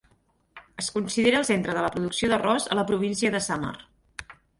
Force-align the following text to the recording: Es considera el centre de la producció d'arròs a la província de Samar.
Es 0.83 0.85
considera 0.93 1.41
el 1.41 1.45
centre 1.49 1.75
de 1.79 1.83
la 1.87 1.91
producció 1.97 2.29
d'arròs 2.31 2.65
a 2.73 2.79
la 2.79 2.87
província 2.93 3.33
de 3.37 3.43
Samar. 3.49 3.75